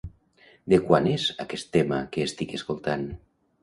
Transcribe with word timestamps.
De 0.73 0.79
quan 0.87 1.11
és 1.13 1.27
aquest 1.45 1.71
tema 1.79 2.03
que 2.17 2.29
estic 2.31 2.61
escoltant? 2.63 3.11